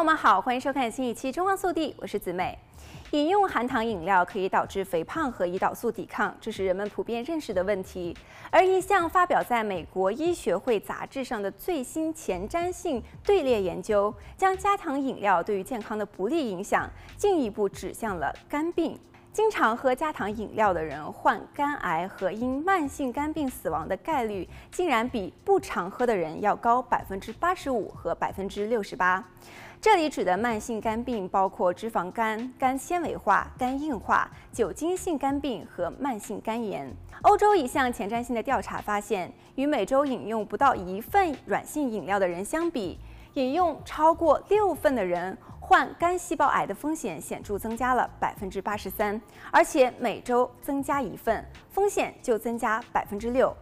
[0.00, 2.58] 朋友们好，欢迎收看新一期《中央速递》，我是子美。
[3.10, 8.16] 饮用含糖饮料可以导致肥胖和胰岛素抵抗，这是人们普遍认识的问题。
[8.50, 18.98] 而一项发表在美国医学会杂志上的最新前瞻性队列研究，将加糖饮料对于健康的不利影响进一步指向了肝病。
[19.32, 29.24] 经常喝加糖饮料的人患肝癌和因慢性肝病死亡的概率，竟然比不常喝的人要高百分之八十五和百分之六十八。
[29.80, 36.92] 这里指的慢性肝病包括脂肪肝、肝纤维化、肝硬化、酒精性肝病和慢性肝炎。
[37.22, 42.98] 欧洲一项前瞻性的调查发现，与每周饮用不到一份软性饮料的人相比，
[43.34, 45.38] 饮用超过六份的人
[45.70, 49.20] 患肝细胞癌的风险显著增加了百分之八十三，
[49.52, 53.56] 而且每周增加一份，风险就增加百分之六。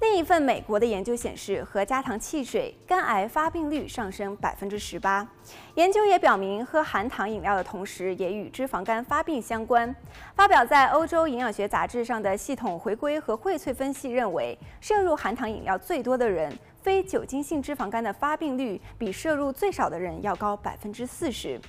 [0.00, 5.28] 另一份美国的研究显示，喝加糖汽水，肝癌发病率上升百分之十八。
[5.74, 9.94] 研究也表明，喝含糖饮料的同时，也与脂肪肝发病相关。
[10.34, 16.50] 发表在《欧洲营养学杂志》上的系统回归和荟萃分析认为，摄入含糖饮料最多的人，
[16.82, 21.60] 非酒精性脂肪肝的发病率比摄入最少的人要高百分之四十。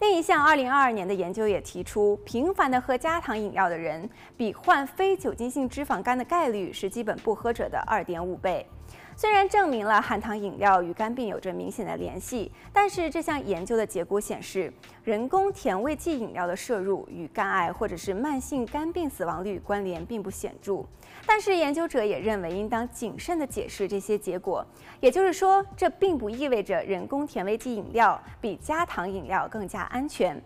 [0.00, 8.66] 另一项二零二二年的研究也提出，频繁的喝加糖饮料的人，比患非酒精性脂肪肝的概率是基本不喝者的二点五倍。
[9.14, 14.72] 虽然证明了含糖饮料与肝病有着明显的联系，但是这项研究的结果显示，
[15.04, 20.82] 人工甜味剂饮料的摄入与肝癌或者是慢性肝病死亡率关联并不显著。
[21.26, 24.66] 但是研究者也认为，应当谨慎地解释这些结果。
[24.98, 30.40] 也就是说，这并不意味着人工甜味剂饮料比加糖饮料更加安全。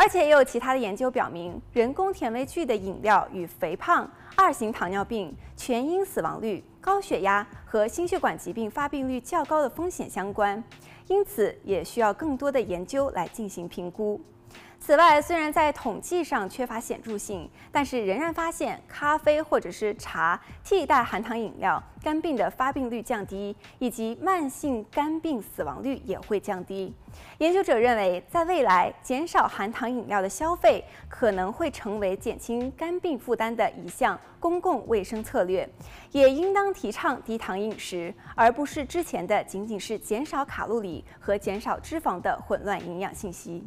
[0.00, 10.62] 而且也有其他的研究表明，人工甜味剂的饮料与肥胖、二型糖尿病、全因死亡率、高血压和心血管疾病发病率较高的风险相关，
[11.08, 14.20] 因此也需要更多的研究来进行评估。
[14.80, 26.94] 此外，虽然在统计上缺乏显著性，但是仍然发现咖啡或者是茶替代含糖饮料，肝病的发病率降低，以及慢性肝病死亡率也会降低。
[27.36, 35.68] 研究者认为，在未来减少含糖饮料的消费可能会成为减轻肝病负担的一项公共卫生策略，
[36.12, 43.66] 也应当提倡低糖饮食，而不是之前的仅仅是减少卡路里和减少脂肪的混乱营养信息。